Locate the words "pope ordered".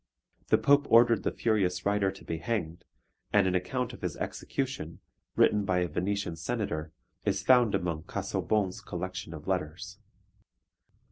0.57-1.21